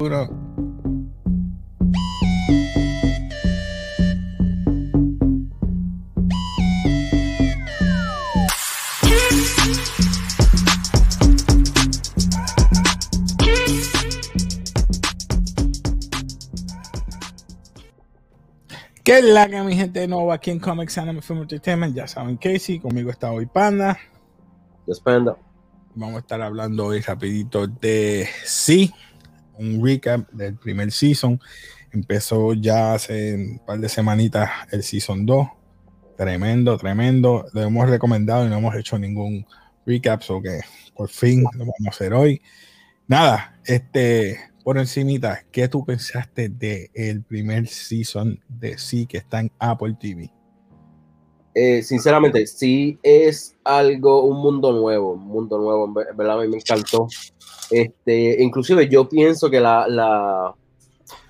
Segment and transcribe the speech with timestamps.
[0.00, 0.28] Uno.
[19.02, 21.96] ¿Qué es la que mi gente de nuevo aquí en Comics Anime Film Entertainment?
[21.96, 23.98] Ya saben Casey, conmigo está hoy Panda.
[24.86, 25.36] Despenda.
[25.94, 28.92] Vamos a estar hablando hoy rapidito de sí,
[29.58, 31.40] un recap del primer season.
[31.92, 35.46] Empezó ya hace un par de semanitas el season 2.
[36.16, 37.46] Tremendo, tremendo.
[37.52, 39.46] Lo hemos recomendado y no hemos hecho ningún
[39.86, 40.60] recap, so que
[40.94, 42.42] por fin lo vamos a hacer hoy.
[43.06, 49.40] Nada, este, por encimita, ¿qué tú pensaste del el primer season de sí que está
[49.40, 50.30] en Apple TV?
[51.54, 56.48] Eh, sinceramente, sí es algo, un mundo nuevo, un mundo nuevo, en verdad a mí
[56.48, 57.08] me encantó.
[57.70, 60.54] Este, inclusive yo pienso que la, la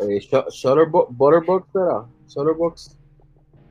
[0.01, 2.97] eh, Shu- Shutterbo- Butterbox era, Shutterbox,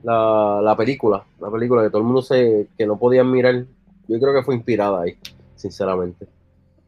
[0.03, 3.65] la, la película, la película que todo el mundo se, que no podían mirar,
[4.07, 5.17] yo creo que fue inspirada ahí,
[5.55, 6.27] sinceramente.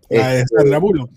[0.10, 1.10] La de Este, Sandra Bullock.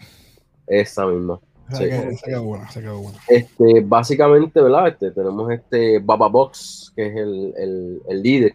[0.66, 1.40] esa misma.
[1.68, 1.84] Esa sí.
[1.84, 3.18] que- esa quedó buena, esa quedó buena.
[3.28, 4.88] Este, básicamente, ¿verdad?
[4.88, 8.54] Este, tenemos este Baba Box, que es el, el, el líder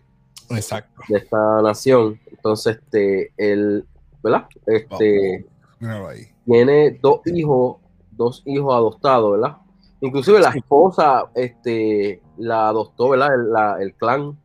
[0.52, 1.02] Exacto.
[1.10, 2.20] de esta nación.
[2.30, 3.86] Entonces, este, él,
[4.24, 4.46] ¿verdad?
[4.66, 5.46] Este,
[5.80, 6.28] Míralo ahí.
[6.46, 7.78] tiene dos hijos,
[8.12, 9.58] dos hijos adoptados, ¿verdad?
[10.02, 13.34] Inclusive la esposa, este, la adoptó, ¿verdad?
[13.36, 14.38] El, la- el clan.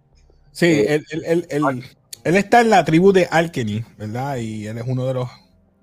[0.51, 1.85] Sí, Eh, él, él- él-
[2.25, 4.37] él- está en la tribu de Alkeny, ¿verdad?
[4.37, 5.29] Y él es uno de los,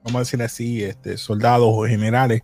[0.03, 2.41] vamos a decir así, este, soldados o generales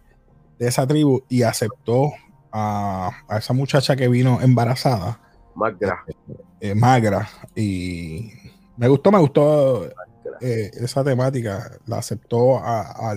[0.59, 2.11] de esa tribu y aceptó
[2.51, 5.19] a, a esa muchacha que vino embarazada,
[5.55, 6.15] grande.
[6.61, 7.27] eh, magra.
[7.55, 8.31] Y
[8.77, 9.87] me gustó, me gustó
[10.41, 11.71] eh, esa temática.
[11.85, 13.15] La aceptó a,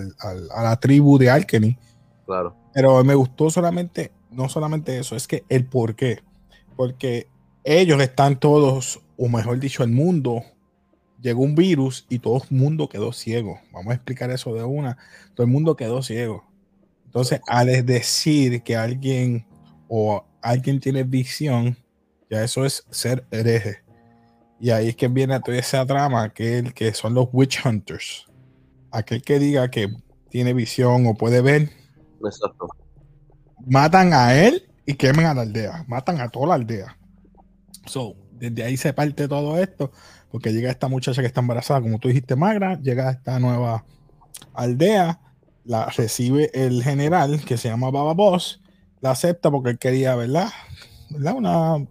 [0.63, 1.77] la tribu de Alkeny.
[2.25, 2.55] Claro.
[2.73, 6.19] Pero me gustó solamente, no solamente eso, es que el por qué.
[6.75, 7.27] Porque
[7.63, 10.43] ellos están todos, o mejor dicho, el mundo,
[11.21, 13.59] llegó un virus y todo el mundo quedó ciego.
[13.71, 14.97] Vamos a explicar eso de una.
[15.33, 16.45] Todo el mundo quedó ciego.
[17.05, 19.45] Entonces, al decir que alguien
[19.87, 21.77] o alguien tiene visión,
[22.29, 23.79] ya eso es ser hereje.
[24.59, 28.25] Y ahí es que viene toda esa trama, que, el, que son los witch hunters.
[28.91, 29.89] Aquel que diga que
[30.29, 31.69] tiene visión o puede ver,
[32.23, 32.67] Exacto.
[33.65, 35.85] matan a él y queman a la aldea.
[35.87, 36.97] Matan a toda la aldea.
[37.85, 39.91] So, desde ahí se parte todo esto,
[40.31, 43.85] porque llega esta muchacha que está embarazada, como tú dijiste, Magra, llega a esta nueva
[44.53, 45.19] aldea,
[45.63, 48.61] la recibe el general que se llama Baba Boss,
[49.01, 50.49] la acepta porque él quería, ¿verdad?
[51.09, 51.35] ¿verdad?
[51.35, 51.87] Una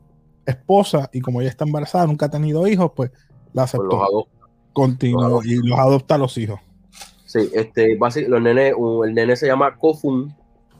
[0.50, 3.10] esposa y como ella está embarazada, nunca ha tenido hijos, pues
[3.53, 4.26] la Pues aceptó.
[4.72, 6.60] Continuó y los adopta a los hijos.
[7.26, 10.34] Sí, este, basi- los nenes, el nene se llama Kofun,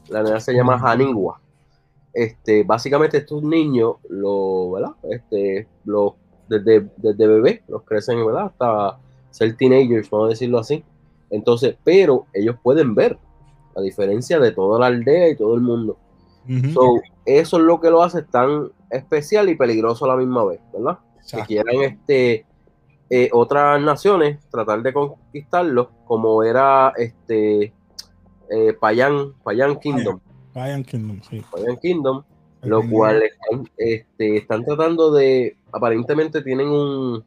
[0.09, 0.87] la nena se llama Ujú.
[0.87, 1.41] Haningwa.
[2.15, 4.93] Este, básicamente estos niños, lo, ¿verdad?
[5.11, 6.13] Este, los,
[6.49, 8.47] desde, desde bebé, los crecen, ¿verdad?
[8.47, 8.99] Hasta
[9.31, 10.83] ser teenagers, vamos a decirlo así.
[11.31, 13.19] Entonces, pero ellos pueden ver,
[13.77, 15.99] a diferencia de toda la aldea y todo el mundo.
[16.49, 16.73] Ujú.
[16.73, 20.61] So, eso es lo que lo hace tan especial y peligroso a la misma vez,
[20.73, 20.99] ¿verdad?
[21.31, 22.47] que quieran este
[23.11, 27.73] eh, otras naciones tratar de conquistarlos como era este
[28.51, 30.21] eh, Payan, Payan Kingdom,
[30.55, 31.43] Lion Kingdom, sí.
[31.51, 32.23] Payan Kingdom,
[32.63, 37.23] El lo cual están, este, están tratando de, aparentemente tienen un,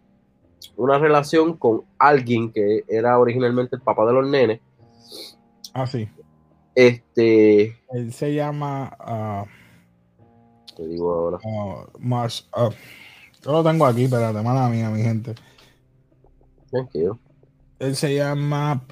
[0.78, 4.62] una relación con alguien que era originalmente el papá de los nenes,
[5.74, 6.10] Ah, sí.
[6.76, 9.46] este, Él se llama ah,
[10.76, 12.48] te digo ahora, ah, Mars.
[12.54, 12.70] ah,
[13.44, 15.36] yo lo tengo aquí, espérate, mala mía, mi gente.
[16.70, 17.18] tranquilo,
[17.80, 18.84] Él se llama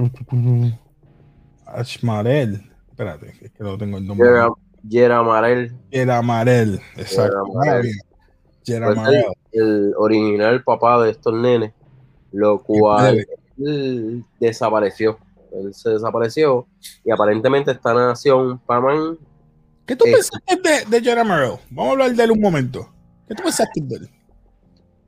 [1.66, 2.62] Ashmarel.
[2.90, 4.28] Espérate, es que lo tengo el nombre.
[4.28, 4.50] Yera,
[4.88, 6.82] Yera Marel, Yeramarel.
[6.98, 7.38] Exacto.
[7.54, 7.82] Yeramarel.
[7.82, 9.26] Pues, Yeramarel.
[9.54, 11.74] el, el original papá de estos nenes,
[12.32, 13.26] lo cual
[13.60, 15.18] él desapareció.
[15.52, 16.68] Él se desapareció
[17.04, 19.18] y aparentemente esta nación, Paman,
[19.90, 21.54] ¿Qué tú eh, pensaste de, de Yeramarel?
[21.72, 22.94] Vamos a hablar de él un momento.
[23.28, 24.10] ¿Qué tú pensaste de él?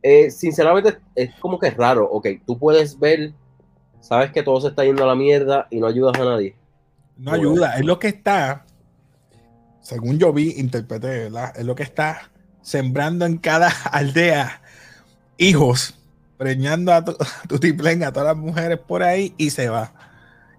[0.03, 2.09] eh, sinceramente es como que es raro.
[2.09, 3.33] Ok, tú puedes ver,
[3.99, 6.55] sabes que todo se está yendo a la mierda y no ayudas a nadie.
[7.17, 7.77] No ayuda.
[7.77, 8.65] Es lo que está,
[9.81, 11.53] según yo vi, interpreté, ¿verdad?
[11.55, 12.31] Es lo que está
[12.63, 14.63] sembrando en cada aldea
[15.37, 15.93] hijos,
[16.37, 17.11] preñando a tu,
[17.43, 19.93] a tu tiplén, a todas las mujeres por ahí y se va.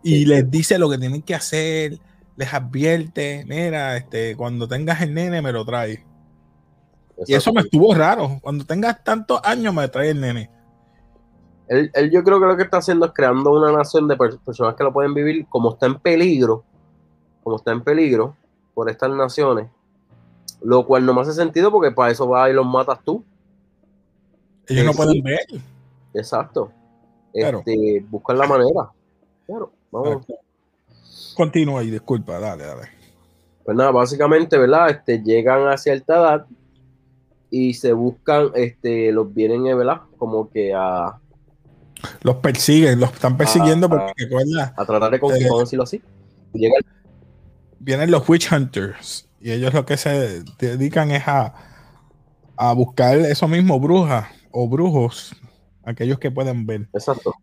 [0.05, 0.25] Y Sí.
[0.27, 1.99] les dice lo que tienen que hacer,
[2.37, 6.01] les advierte, mira, este, cuando tengas el nene me lo traes.
[7.27, 8.39] Y eso me estuvo raro.
[8.43, 10.51] Cuando tengas tantos años me trae el nene.
[11.69, 14.39] Él, él yo creo que lo que está haciendo es creando una nación de per-
[14.39, 16.65] personas que lo pueden vivir como está en peligro.
[17.43, 18.37] como está en peligro
[18.75, 19.69] por estas naciones,
[20.63, 23.25] lo cual no me hace sentido porque para eso vas y los matas tú.
[24.69, 25.41] Ellos no pueden ver.
[26.15, 26.71] Exacto.
[27.33, 28.91] Este, buscan la manera.
[29.47, 30.27] Claro, vamos.
[31.37, 32.89] Continúa y disculpa, dale, dale.
[33.65, 34.91] Pues nada, básicamente, ¿verdad?
[34.91, 36.47] Este, llegan a cierta edad
[37.51, 40.03] y se buscan, este, los vienen, ¿verdad?
[40.19, 41.19] Como que a...
[42.23, 44.13] Los persiguen, los están persiguiendo porque,
[44.77, 46.03] A tratar de conseguir, eh, decirlo así.
[47.79, 51.55] Vienen los witch hunters y ellos lo que se dedican es a,
[52.57, 55.35] a buscar eso mismo, brujas o brujos,
[55.85, 56.89] aquellos que pueden ver.
[56.93, 57.35] Exacto.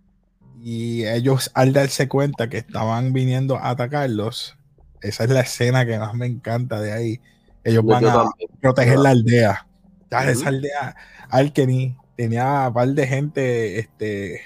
[0.62, 4.58] Y ellos al darse cuenta que estaban viniendo a atacarlos,
[5.02, 7.22] esa es la escena que más me encanta de ahí.
[7.64, 8.26] Ellos van a
[8.62, 9.68] proteger la aldea.
[10.12, 10.96] Ya, esa aldea,
[11.30, 14.42] Alkeny tenía un par de gente, este,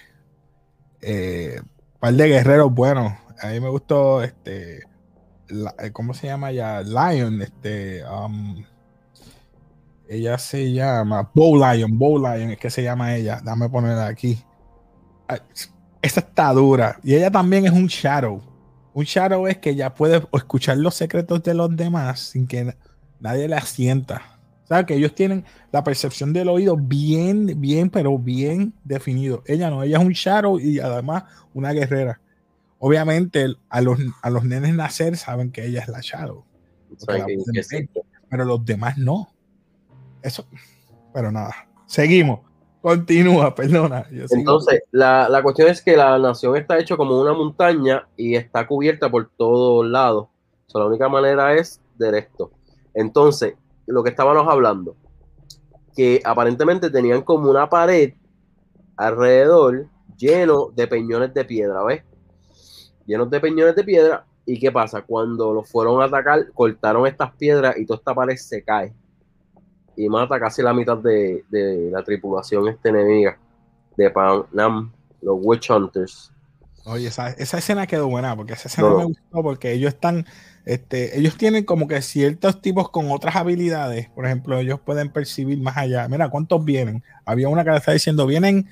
[1.01, 1.61] eh,
[1.99, 3.13] par de guerreros buenos.
[3.41, 6.81] A mí me gustó, este, eh, ¿cómo se llama ya?
[6.81, 8.63] Lion, este, um,
[10.07, 13.41] ella se llama Bow Lion, Bow Lion es que se llama ella.
[13.43, 14.43] Dame ponerla aquí.
[15.27, 15.39] Ah,
[16.03, 16.99] esta está dura.
[17.01, 18.41] Y ella también es un Shadow.
[18.93, 22.75] Un Shadow es que ella puede escuchar los secretos de los demás sin que
[23.19, 24.39] nadie la sienta.
[24.65, 29.43] O sea, que ellos tienen la percepción del oído bien, bien, pero bien definido.
[29.47, 31.23] Ella no, ella es un Shadow y además
[31.53, 32.19] una guerrera.
[32.79, 36.43] Obviamente, a los, a los nenes nacer saben que ella es la Shadow.
[38.29, 39.33] pero los demás no.
[40.21, 40.45] Eso,
[41.13, 41.69] pero nada.
[41.85, 42.41] Seguimos.
[42.83, 44.05] Continúa, perdona.
[44.11, 48.67] Entonces, la, la, cuestión es que la nación está hecha como una montaña y está
[48.67, 50.27] cubierta por todos lados.
[50.73, 52.51] la única manera es de esto.
[52.93, 53.53] Entonces,
[53.85, 54.97] lo que estábamos hablando,
[55.95, 58.15] que aparentemente tenían como una pared
[58.97, 59.87] alrededor
[60.17, 62.03] lleno de peñones de piedra, ¿ves?
[63.05, 64.25] Llenos de peñones de piedra.
[64.45, 65.03] ¿Y qué pasa?
[65.03, 68.93] Cuando los fueron a atacar, cortaron estas piedras y toda esta pared se cae
[69.95, 71.43] y mata casi la mitad de,
[71.91, 73.37] la tripulación este enemiga
[73.95, 74.91] de Panam,
[75.21, 76.31] los Witch Hunters.
[76.85, 80.25] Oye, esa, escena quedó buena, porque esa escena me gustó, porque ellos están,
[80.65, 85.59] este, ellos tienen como que ciertos tipos con otras habilidades, por ejemplo, ellos pueden percibir
[85.59, 86.07] más allá.
[86.09, 87.03] Mira, ¿cuántos vienen?
[87.25, 88.67] Había una que le está diciendo, vienen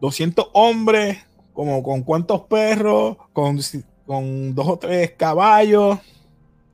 [0.00, 1.18] 200 hombres,
[1.54, 3.58] como con cuántos perros, con,
[4.06, 5.98] con dos o tres caballos.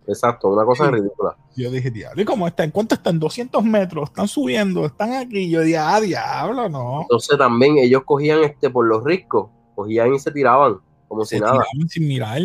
[0.06, 1.37] Exacto, una cosa ridícula.
[1.56, 2.71] Yo dije, diablo, ¿y cómo están?
[2.71, 3.19] ¿Cuánto están?
[3.19, 5.49] 200 metros, están subiendo, están aquí.
[5.49, 7.03] Yo dije, ah, diablo, no.
[7.03, 10.77] Entonces también ellos cogían este por los ricos, cogían y se tiraban,
[11.09, 11.65] como si nada.
[11.89, 12.43] Sin mirar.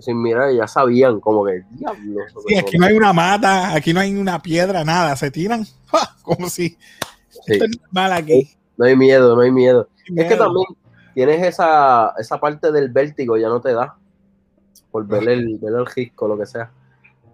[0.00, 2.22] Sin, mirar, ya sabían, como que, diablo.
[2.48, 5.64] Sí, aquí no hay una mata, aquí no hay una piedra, nada, se tiran,
[6.22, 6.76] como si.
[7.46, 8.50] Esto es mal aquí.
[8.76, 9.88] No hay miedo, no hay miedo.
[10.16, 10.66] Es que también
[11.14, 13.96] tienes esa, esa parte del vértigo, ya no te da
[14.90, 16.70] por ver el, ver el risco, lo que sea.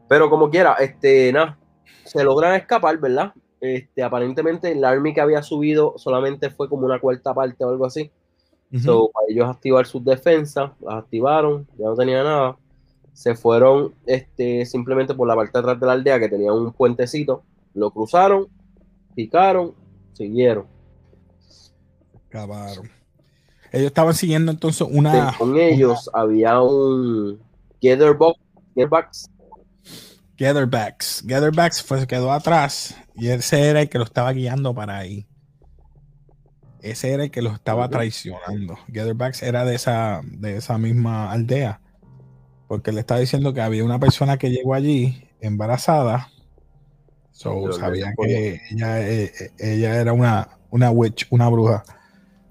[0.09, 1.59] Pero como quiera, este, nada,
[2.05, 3.33] se logran escapar, ¿verdad?
[3.61, 7.87] Este, aparentemente el army que había subido solamente fue como una cuarta parte o algo
[7.87, 8.11] así.
[8.83, 12.56] so, para ellos activar sus defensas, las activaron, ya no tenía nada.
[13.12, 16.73] Se fueron este, simplemente por la parte de atrás de la aldea que tenía un
[16.73, 17.43] puentecito,
[17.73, 18.49] lo cruzaron,
[19.15, 19.73] picaron,
[20.12, 20.67] siguieron.
[22.29, 22.91] Acabaron.
[23.73, 25.35] Ellos estaban siguiendo entonces una.
[25.39, 27.41] con ellos había un
[27.84, 29.31] Gatherbox.
[30.36, 31.22] Gatherbacks.
[31.24, 35.26] Gatherbacks fue, quedó atrás y ese era el que lo estaba guiando para ahí.
[36.81, 38.79] Ese era el que lo estaba traicionando.
[38.88, 41.81] Gatherbacks era de esa, de esa misma aldea.
[42.69, 46.31] Porque le estaba diciendo que había una persona que llegó allí embarazada.
[47.31, 51.84] So, sabían que ella, eh, eh, ella, era una, una witch, una bruja.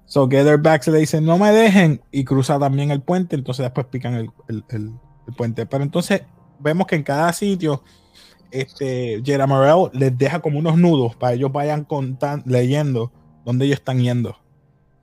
[0.06, 4.14] So Gatherbacks le dicen, no me dejen, y cruza también el puente, entonces después pican
[4.48, 4.92] el,
[5.32, 5.66] puente.
[5.66, 6.22] Pero entonces
[6.58, 7.82] vemos que en cada sitio,
[8.50, 13.12] este, Morel les deja como unos nudos para ellos vayan contando, leyendo
[13.44, 14.36] dónde ellos están yendo.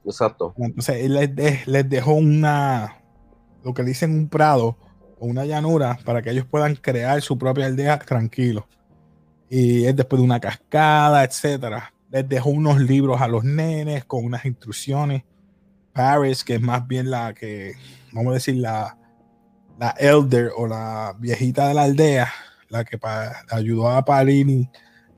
[0.06, 0.54] Exacto.
[0.58, 3.02] Entonces él les, les dejó una,
[3.64, 4.78] lo que dicen un prado
[5.20, 8.68] o una llanura para que ellos puedan crear su propia aldea tranquilo.
[9.50, 14.26] Y es después de una cascada, etcétera les dejó unos libros a los nenes con
[14.26, 15.24] unas instrucciones.
[15.94, 17.74] Paris, que es más bien la que,
[18.12, 18.98] vamos a decir, la,
[19.82, 22.32] la elder o la viejita de la aldea,
[22.70, 23.00] la que
[23.50, 24.70] ayudó a parir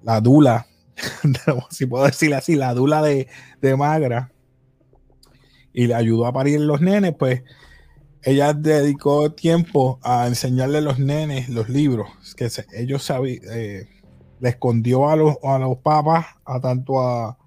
[0.04, 0.68] la dula,
[1.70, 3.28] si puedo decir así, la dula de,
[3.62, 4.32] de Magra,
[5.74, 7.44] y le ayudó a parir los nenes, pues
[8.22, 13.90] ella dedicó tiempo a enseñarle a los nenes los libros, que ellos sabían, eh,
[14.40, 17.38] le escondió a los, a los papas, a tanto a,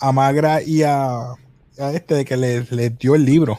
[0.00, 1.34] a Magra y a,
[1.76, 3.58] este, de que les, dio el libro.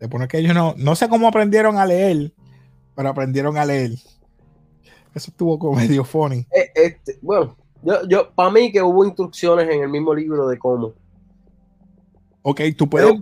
[0.00, 2.32] De poner que ellos no, no sé cómo aprendieron a leer,
[2.94, 3.92] pero aprendieron a leer.
[5.14, 6.46] Eso estuvo como medio funny.
[6.54, 10.58] Eh, este, bueno, yo, yo para mí que hubo instrucciones en el mismo libro de
[10.58, 10.92] cómo.
[12.42, 13.12] Ok, tú puedes.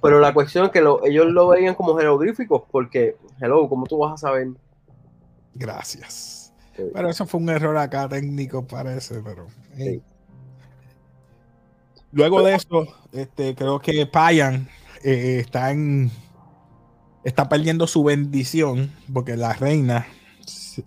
[0.00, 3.98] Pero, la cuestión es que lo- ellos lo veían como jeroglíficos, porque, hello, ¿cómo tú
[3.98, 4.48] vas a saber?
[5.54, 6.52] Gracias.
[6.74, 6.84] Sí.
[6.92, 9.46] Pero eso fue un error acá técnico, parece, pero.
[9.76, 10.00] hey.
[10.00, 10.02] Sí.
[12.12, 14.68] Luego de eso, este, creo que Payan
[15.04, 16.10] eh, está en.
[17.24, 20.06] Está perdiendo su bendición, porque la reina,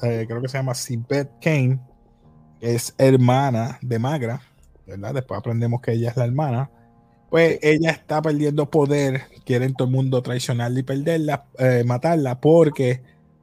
[0.01, 1.80] eh, creo que se llama Sibeth Kane,
[2.60, 4.42] es hermana de Magra,
[4.86, 5.13] ¿verdad?
[5.13, 6.70] Después aprendemos que ella es la hermana.
[7.30, 13.01] Pues ella está perdiendo poder, quieren todo el mundo traicionarla y perderla, eh, matarla, porque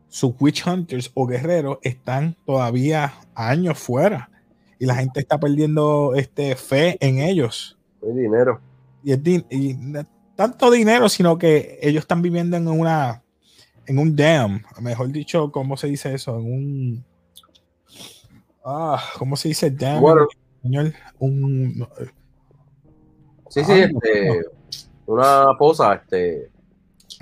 [0.09, 4.31] sus witch hunters o guerreros están todavía años fuera
[4.79, 7.79] y la gente está perdiendo este fe en ellos.
[8.03, 8.61] Hay dinero.
[9.03, 9.75] Y, es din- y
[10.37, 13.23] tanto dinero, sino que ellos están viviendo en una
[13.87, 16.39] en un dam, mejor dicho, ¿cómo se dice eso?
[16.39, 17.05] En un
[18.65, 19.97] ah, ¿cómo se dice dam?
[19.97, 20.29] en Bueno.
[20.57, 20.95] español?
[21.19, 21.89] Un
[23.49, 24.41] Sí, sí, este,
[25.07, 26.51] una posa, este,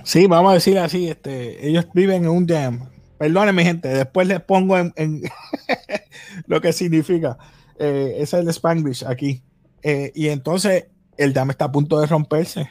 [0.05, 2.89] Sí, vamos a decir así, este, ellos viven en un dam.
[3.19, 5.23] Perdonen, mi gente, después les pongo en, en
[6.47, 7.37] lo que significa.
[7.79, 9.43] Eh, ese es el Spanglish aquí.
[9.83, 10.87] Eh, y entonces
[11.17, 12.71] el dam está a punto de romperse.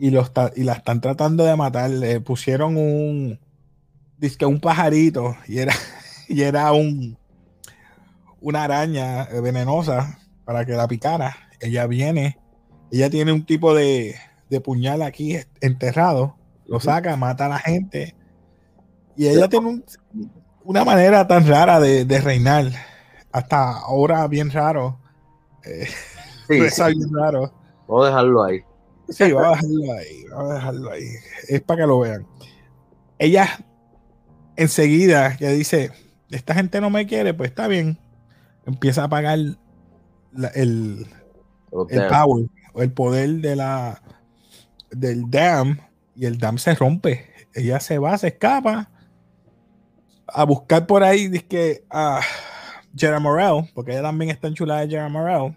[0.00, 1.90] Y, lo está- y la están tratando de matar.
[1.90, 3.38] Le pusieron un,
[4.16, 5.74] dizque un pajarito y era,
[6.28, 7.18] y era un,
[8.40, 11.36] una araña venenosa para que la picara.
[11.60, 12.38] Ella viene,
[12.90, 14.14] ella tiene un tipo de,
[14.48, 18.14] de puñal aquí enterrado, lo saca, mata a la gente.
[19.16, 19.84] Y ella tiene un-
[20.64, 22.66] una manera tan rara de, de reinar.
[23.32, 24.98] Hasta ahora bien raro.
[25.64, 25.86] Eh,
[26.48, 27.52] sí, sí, bien raro.
[27.86, 28.60] vamos a dejarlo ahí.
[29.10, 30.24] Sí, vamos a dejarlo ahí.
[30.30, 31.04] Vamos a dejarlo ahí.
[31.48, 32.26] Es para que lo vean.
[33.18, 33.48] Ella
[34.56, 35.90] enseguida ya dice,
[36.30, 37.98] esta gente no me quiere, pues está bien.
[38.66, 39.38] Empieza a pagar
[40.32, 41.06] la- el,
[41.90, 44.02] el power o el poder de la
[44.90, 45.78] del dam
[46.14, 47.26] y el dam se rompe.
[47.54, 48.90] Ella se va, se escapa
[50.28, 52.20] a buscar por ahí que a
[52.96, 55.56] Jera Morel, porque ella también está enchulada de Jera Morel.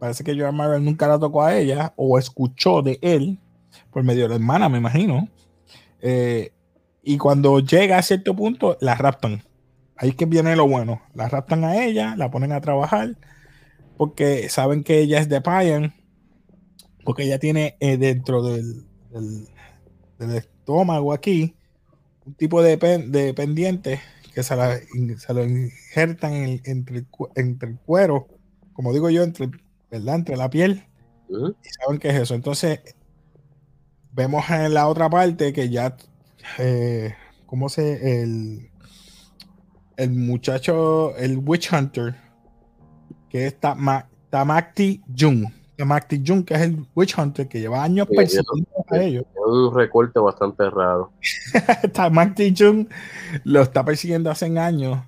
[0.00, 3.38] Parece que Jera Morel nunca la tocó a ella o escuchó de él
[3.92, 5.28] por medio de la hermana, me imagino.
[6.00, 6.52] Eh,
[7.02, 9.42] y cuando llega a cierto punto, la raptan.
[9.96, 11.02] Ahí es que viene lo bueno.
[11.14, 13.16] La raptan a ella, la ponen a trabajar
[13.96, 15.94] porque saben que ella es de Payan,
[17.04, 19.46] porque ella tiene eh, dentro del, del-
[20.36, 21.54] estómago aquí
[22.24, 24.00] un tipo de, pen- pendiente
[24.34, 26.32] que se, lo injertan
[26.64, 27.04] entre,
[27.34, 28.28] entre el cuero,
[28.72, 29.50] como digo yo, entre,
[29.90, 30.14] ¿verdad?
[30.16, 30.84] entre la piel,
[31.28, 32.34] y saben qué es eso.
[32.34, 32.80] Entonces,
[34.12, 35.96] vemos en la otra parte que ya,
[36.58, 37.14] eh,
[37.46, 38.22] ¿cómo se?
[38.22, 38.70] El,
[39.96, 42.14] el muchacho, el Witch Hunter,
[43.28, 45.46] que es Tama- Tamakti Jung.
[45.76, 49.24] Tamakti Jung, que es el Witch Hunter que lleva años Sí, persiguiendo a ellos.
[49.46, 51.12] Un recorte bastante raro.
[51.92, 52.86] Tamakti Jung
[53.44, 54.98] lo está persiguiendo hace años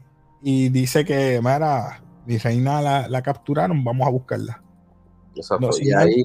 [0.43, 4.63] y dice que, mira, mi reina la, la capturaron, vamos a buscarla.
[5.37, 5.67] Exacto.
[5.67, 6.25] No, sí, y, ahí,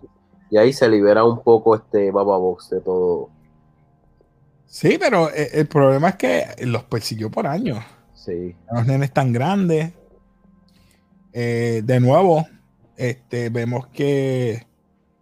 [0.50, 3.30] y ahí se libera un poco este Baba Box de todo.
[4.66, 7.80] Sí, pero eh, el problema es que los persiguió por años.
[8.14, 8.56] Sí.
[8.74, 9.94] los nenes tan grandes.
[11.34, 12.46] Eh, de nuevo,
[12.96, 14.66] este, vemos que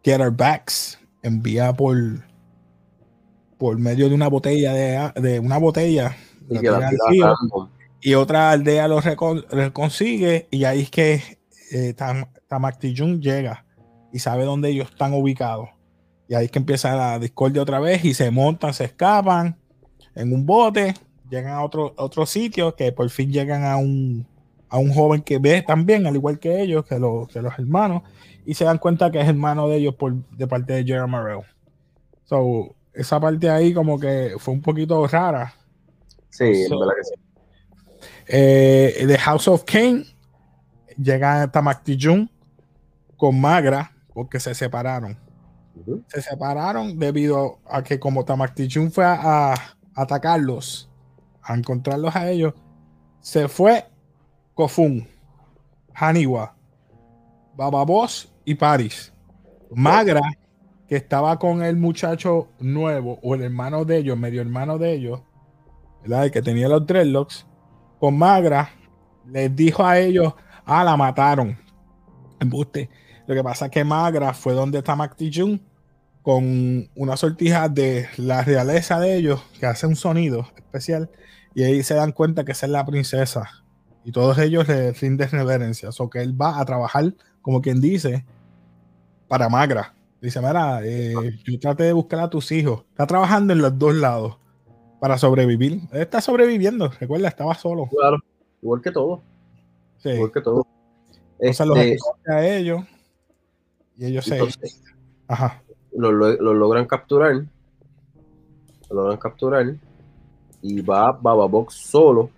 [0.04, 1.96] Get Our Backs envía por
[3.58, 6.16] por medio de una botella de, de una botella
[6.50, 7.34] Y la tira
[8.02, 11.14] y otra aldea lo recon- consigue y ahí es que
[11.72, 13.66] eh, Tam- Tamakti-Jung llega
[14.16, 15.68] y sabe dónde ellos están ubicados
[16.30, 19.58] y ahí es que empieza la discordia otra vez y se montan, se escapan
[20.16, 20.94] en un bote,
[21.30, 24.26] llegan a otro, otro sitio que por fin llegan a un,
[24.70, 28.04] a un joven que ve también, al igual que ellos, que, los- que los hermanos,
[28.46, 31.42] y se dan cuenta que es hermano de ellos por, de parte de Jeremy Morel.
[32.24, 35.54] So, esa parte ahí como que fue un poquito rara.
[36.30, 37.14] Sí, So- verdad que sí.
[38.28, 40.06] Eh, The House of Kane
[40.98, 42.28] llega a Tamakti Jung
[43.18, 45.20] con Magra porque se separaron.
[46.08, 49.56] Se separaron debido a que como Tamakti Jung fue a, a
[49.94, 50.90] atacarlos,
[51.44, 52.54] a encontrarlos a ellos,
[53.20, 53.86] se fue
[54.54, 55.06] Kofun,
[55.94, 56.56] Haniwa,
[57.58, 59.14] Bababos y Paris.
[59.70, 60.22] Magra,
[60.88, 65.22] que estaba con el muchacho nuevo o el hermano de ellos, medio hermano de ellos,
[66.04, 66.26] ¿verdad?
[66.26, 67.46] El que tenía los dreadlocks,
[68.00, 68.70] con Magra,
[69.28, 71.58] les dijo a ellos, ah, la mataron.
[72.40, 72.90] Embuste.
[73.28, 74.96] Lo que pasa es que Magra fue donde está
[75.34, 75.60] Jung
[76.22, 81.10] con una sortija de la realeza de ellos que hace un sonido especial
[81.54, 83.50] y ahí se dan cuenta que esa es la princesa
[84.06, 85.90] y todos ellos le rinden reverencia.
[85.98, 88.24] O que él va a trabajar, como quien dice,
[89.28, 89.96] para Magra.
[90.22, 91.14] Dice, mira, eh,
[91.44, 92.84] yo traté de buscar a tus hijos.
[92.92, 94.38] Está trabajando en los dos lados
[95.00, 95.82] para sobrevivir.
[95.92, 97.88] Él está sobreviviendo, recuerda, estaba solo.
[97.88, 98.18] Claro,
[98.62, 99.24] igual que todo.
[99.98, 100.10] Sí.
[100.10, 100.68] Igual que todo.
[101.40, 102.84] Entonces los Este, escoge a ellos
[103.98, 104.40] y ellos se...
[105.28, 105.62] Ajá.
[105.94, 107.34] lo, lo- lo logran capturar.
[108.90, 109.76] Lo logran capturar.
[110.62, 112.30] Y va Baba Box solo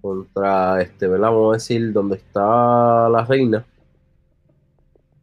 [0.00, 1.28] contra este, ¿verdad?
[1.30, 3.64] Vamos a decir, donde está la reina.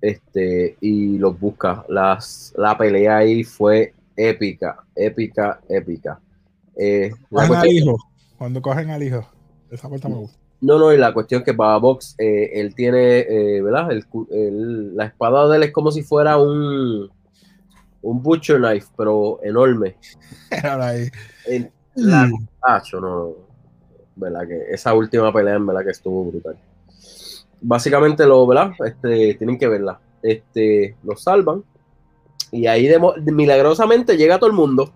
[0.02, 1.86] Este, y los busca.
[1.90, 6.20] Las, la pelea ahí fue épica, épica, épica.
[6.76, 7.98] Eh, la Cogen al cuestión- hijo.
[8.38, 9.26] Cuando cogen al hijo.
[9.72, 10.38] Esa parte me gusta.
[10.62, 13.92] No, no, y la cuestión es que Baba Box, eh, él tiene, eh, ¿verdad?
[13.92, 17.10] El la espada de él es como si fuera un,
[18.02, 19.98] un butcher knife, pero enorme.
[21.46, 22.30] El, la.
[22.62, 23.34] Acho, no,
[24.16, 24.48] ¿verdad?
[24.48, 26.58] Que esa última pelea, en verdad, que estuvo brutal.
[27.62, 28.72] Básicamente, lo, ¿verdad?
[28.86, 30.00] Este, tienen que verla.
[30.22, 31.64] Este, lo salvan.
[32.52, 33.00] Y ahí, de,
[33.32, 34.94] milagrosamente, llega todo el mundo.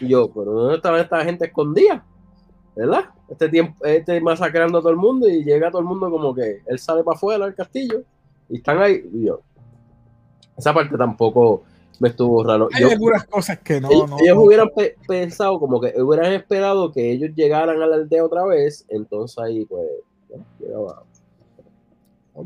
[0.00, 2.04] Y yo, pero ¿dónde estaba esta gente escondida?
[2.76, 3.06] ¿Verdad?
[3.28, 6.60] Este tiempo, este masacrando a todo el mundo y llega todo el mundo como que
[6.66, 8.02] él sale para afuera del castillo
[8.50, 9.02] y están ahí.
[9.14, 9.40] Y yo,
[10.58, 11.62] esa parte tampoco
[12.00, 12.68] me estuvo raro.
[12.74, 14.42] Hay Yo- algunas cosas que no, ellos, no, ellos no.
[14.42, 18.84] hubieran pe- pensado como que hubieran esperado que ellos llegaran a la aldea otra vez,
[18.90, 19.86] entonces ahí pues
[20.60, 21.02] llegaba.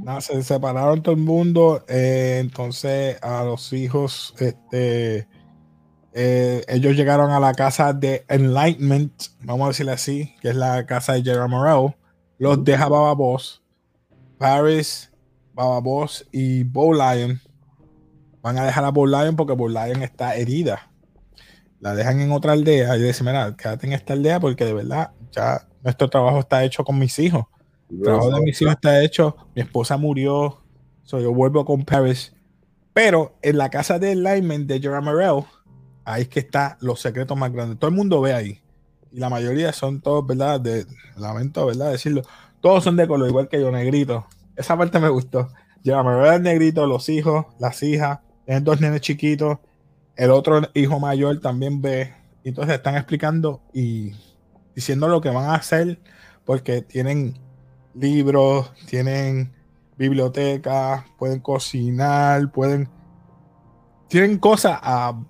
[0.05, 1.83] Nada, se separaron todo el mundo.
[1.89, 5.27] eh, entonces a los hijos, este,
[6.13, 9.13] eh, ellos llegaron a la casa de Enlightenment,
[9.43, 11.95] vamos a decirle así, que es la casa de Gerard Morel.
[12.39, 13.63] Los deja Baba Boss,
[14.39, 15.13] Paris,
[15.53, 17.41] Baba Boss y Bow Lion.
[18.43, 20.91] Van a dejar a Bow Lion porque Bow Lion está herida.
[21.81, 25.13] La dejan en otra aldea y dicen, mira, quédate en esta aldea porque de verdad
[25.31, 27.45] ya nuestro trabajo está hecho con mis hijos.
[27.91, 29.37] El trabajo de mis hijos está hecho.
[29.55, 30.63] Mi esposa murió.
[31.03, 32.35] So yo vuelvo con Paris.
[32.93, 35.45] Pero en la casa de Lyman de Gerard Morel,
[36.05, 37.79] ahí es que están los secretos más grandes.
[37.79, 38.61] Todo el mundo ve ahí.
[39.13, 40.61] Y la mayoría son todos, ¿verdad?
[40.61, 40.87] De,
[41.17, 41.93] lamento, ¿verdad?
[41.93, 42.23] Decirlo.
[42.61, 44.27] Todos son de color, igual que yo, negrito.
[44.57, 45.49] Esa parte me gustó.
[45.83, 49.59] Gerard Morel es negrito, los hijos, las hijas, tienen dos nenes chiquitos.
[50.17, 52.15] El otro hijo mayor también ve.
[52.45, 54.13] Entonces están explicando y
[54.75, 55.99] diciendo lo que van a hacer
[56.45, 57.39] porque tienen
[57.95, 59.53] libros, tienen
[59.97, 62.89] biblioteca, pueden cocinar, pueden.
[64.09, 65.23] Tienen cosas ah,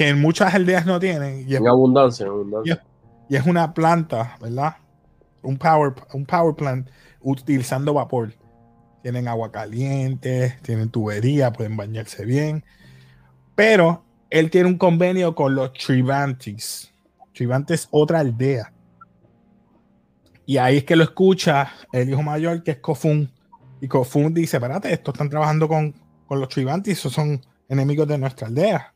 [0.00, 1.44] que en muchas aldeas no tienen.
[1.46, 2.82] Y es, En abundancia, en abundancia.
[3.28, 4.76] y es una planta, ¿verdad?
[5.42, 6.88] Un power, un power plant
[7.20, 8.32] utilizando vapor.
[9.02, 12.64] Tienen agua caliente, tienen tubería, pueden bañarse bien.
[13.54, 16.90] Pero él tiene un convenio con los Trivantis.
[17.34, 18.72] Trivantes es otra aldea.
[20.46, 23.30] Y ahí es que lo escucha el hijo mayor, que es Kofun.
[23.82, 25.94] Y Kofun dice, espérate, estos están trabajando con,
[26.26, 28.94] con los Trivantis, esos son enemigos de nuestra aldea.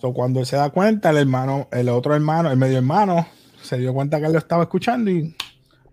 [0.00, 3.26] So, cuando él se da cuenta, el hermano, el otro hermano, el medio hermano,
[3.62, 5.36] se dio cuenta que él lo estaba escuchando y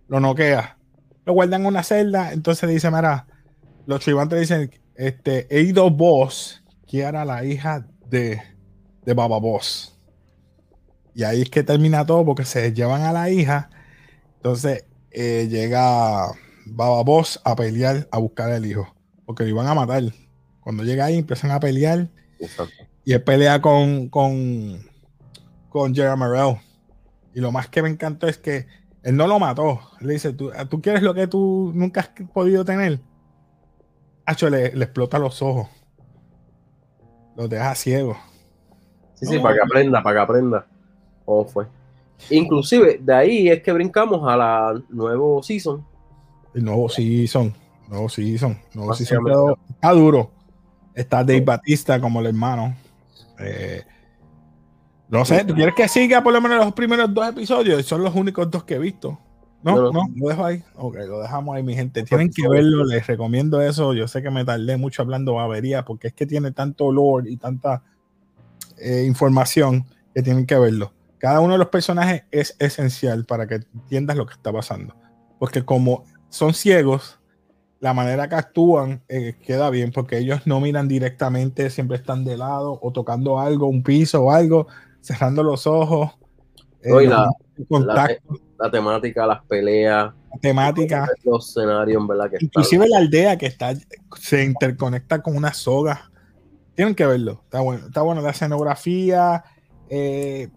[0.07, 0.77] lo noquea.
[1.25, 3.27] Lo guardan en una celda, entonces dice, mira,
[3.85, 8.41] los Trivantes dicen, este, Eido Boss, que era la hija de,
[9.03, 9.97] de Baba Boss.
[11.13, 13.69] Y ahí es que termina todo porque se llevan a la hija.
[14.35, 16.27] Entonces eh, llega
[16.65, 18.95] Baba Boss a pelear, a buscar al hijo.
[19.25, 20.03] Porque lo iban a matar.
[20.61, 22.07] Cuando llega ahí empiezan a pelear.
[22.39, 22.86] Exacto.
[23.07, 24.81] Y él pelea con, con,
[25.69, 26.57] con Gerard Morel.
[27.33, 28.67] Y lo más que me encantó es que
[29.01, 29.79] él no lo mató.
[30.01, 32.99] Le dice, ¿tú, tú quieres lo que tú nunca has podido tener?
[34.25, 35.69] Hacho, le, le explota los ojos.
[37.37, 38.17] Los deja ciego.
[39.13, 40.67] Sí, sí, para que aprenda, para que aprenda
[41.23, 41.65] cómo fue.
[42.29, 45.81] Inclusive, de ahí es que brincamos a la nuevo season.
[46.53, 47.53] El nuevo season.
[47.87, 48.59] Nuevo season.
[48.73, 50.29] Nuevo season está duro.
[50.93, 52.75] Está Dave Batista como el hermano.
[53.39, 53.83] Eh,
[55.09, 57.85] no sé, ¿tú quieres que siga por lo menos los primeros dos episodios?
[57.85, 59.19] Son los únicos dos que he visto.
[59.63, 60.03] No, No, no, no.
[60.15, 60.63] lo dejo ahí.
[60.75, 62.03] Ok, lo dejamos ahí, mi gente.
[62.03, 63.93] Tienen que verlo, les recomiendo eso.
[63.93, 67.37] Yo sé que me tardé mucho hablando babería porque es que tiene tanto lore y
[67.37, 67.83] tanta
[68.77, 70.93] eh, información que tienen que verlo.
[71.17, 74.95] Cada uno de los personajes es esencial para que entiendas lo que está pasando.
[75.39, 77.19] Porque como son ciegos,
[77.79, 82.37] la manera que actúan eh, queda bien porque ellos no miran directamente, siempre están de
[82.37, 84.67] lado o tocando algo, un piso o algo,
[85.01, 86.11] cerrando los ojos.
[86.83, 87.29] eh, No, y la-
[87.69, 91.07] contacto, La temática, las peleas, temática.
[91.23, 93.73] los escenarios, en verdad que están- Inclusive la aldea que está
[94.19, 96.09] se interconecta con una soga
[96.75, 97.41] Tienen que verlo.
[97.45, 97.87] Está bueno.
[97.87, 99.43] Está bueno la escenografía.
[99.89, 100.47] eh,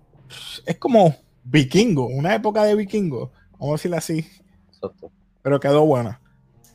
[0.67, 3.33] es como vikingo, una época de vikingo.
[3.53, 4.27] Vamos a decirlo así.
[4.69, 5.11] Exacto.
[5.43, 6.21] Pero quedó buena.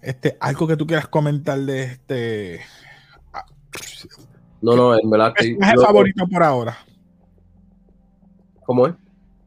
[0.05, 2.61] Este, algo que tú quieras comentar de este
[4.61, 6.77] No, no, en verdad personaje yo- favorito por ahora.
[8.65, 8.93] ¿Cómo es?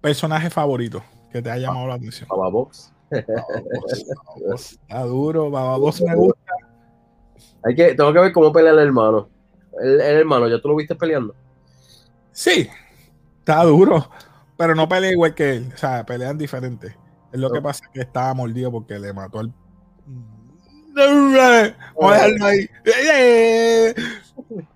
[0.00, 2.28] Personaje favorito que te ha llamado la atención.
[2.28, 2.92] Baba Box.
[4.52, 6.52] Está duro, Bababos me gusta.
[7.64, 9.28] Hay que, tengo que ver cómo pelea el hermano.
[9.80, 11.34] El, el hermano, ¿ya tú lo viste peleando?
[12.32, 12.68] Sí,
[13.38, 14.08] está duro,
[14.56, 15.72] pero no pelea igual que él.
[15.72, 16.96] O sea, pelean diferente.
[17.32, 19.52] Es lo que pasa que estaba mordido porque le mató al.
[20.98, 22.68] Vamos a dejarlo ahí.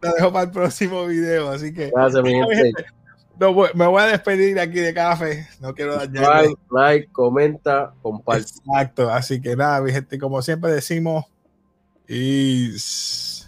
[0.00, 2.84] Lo dejo para el próximo video, así que Gracias, mi gente.
[3.38, 5.48] no me voy a despedir de aquí de café.
[5.60, 6.48] No quiero dañarle.
[6.48, 8.42] Like, like, comenta, comparte.
[8.42, 11.24] Exacto, así que nada, mi gente, como siempre decimos,
[12.06, 13.46] is.